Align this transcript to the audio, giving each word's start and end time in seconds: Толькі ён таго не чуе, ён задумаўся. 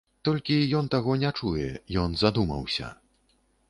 Толькі 0.27 0.55
ён 0.79 0.89
таго 0.95 1.19
не 1.25 1.31
чуе, 1.39 1.69
ён 2.07 2.19
задумаўся. 2.25 2.95